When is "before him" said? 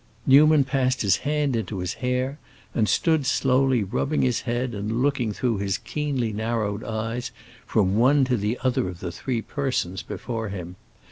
10.01-10.75